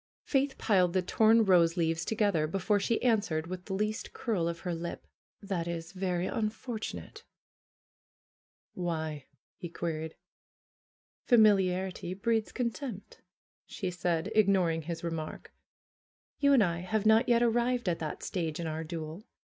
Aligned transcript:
Faith 0.23 0.57
piled 0.57 0.93
the 0.93 1.01
torn 1.03 1.45
rose 1.45 1.77
leaves 1.77 2.03
together 2.03 2.47
before 2.47 2.79
she 2.79 2.99
answered 3.03 3.45
with 3.45 3.65
the 3.65 3.75
least 3.75 4.13
curl 4.13 4.47
of 4.47 4.61
her 4.61 4.73
lip: 4.73 5.05
"That 5.43 5.67
is 5.67 5.91
very 5.91 6.25
unfortunate!" 6.25 7.23
"Why?'^ 8.73 9.25
he 9.57 9.69
queried. 9.69 10.15
"Familiarity 11.25 12.15
breeds 12.15 12.51
contempt," 12.51 13.21
she 13.67 13.91
said, 13.91 14.31
ignoring 14.33 14.81
his 14.81 15.03
remark. 15.03 15.53
"You 16.39 16.51
and 16.53 16.63
I 16.63 16.79
have 16.79 17.05
not 17.05 17.29
yet 17.29 17.43
arrived 17.43 17.87
at 17.87 17.99
that 17.99 18.23
stage 18.23 18.59
in 18.59 18.65
our 18.65 18.83
duel. 18.83 19.21